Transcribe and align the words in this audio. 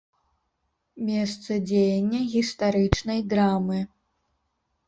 Месца 1.09 1.51
дзеяння 1.67 2.21
гістарычнай 2.33 3.19
драмы. 3.35 3.79